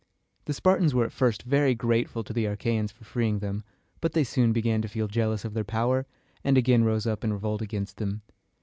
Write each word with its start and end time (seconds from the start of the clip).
The 0.45 0.53
Spartans 0.55 0.95
were 0.95 1.05
at 1.05 1.11
first 1.11 1.43
very 1.43 1.75
grateful 1.75 2.23
to 2.23 2.33
the 2.33 2.45
Achæans 2.45 2.91
for 2.91 3.03
freeing 3.03 3.37
them, 3.37 3.63
but 3.99 4.13
they 4.13 4.23
soon 4.23 4.51
began 4.51 4.81
to 4.81 4.87
feel 4.87 5.07
jealous 5.07 5.45
of 5.45 5.53
their 5.53 5.63
power, 5.63 6.07
and 6.43 6.57
again 6.57 6.83
rose 6.83 7.05
up 7.05 7.23
in 7.23 7.31
revolt 7.31 7.61
against 7.61 7.97
them. 7.97 8.23